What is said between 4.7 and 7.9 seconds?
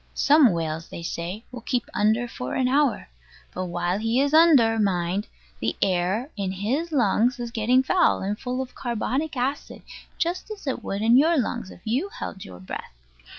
mind, the air in his lungs is getting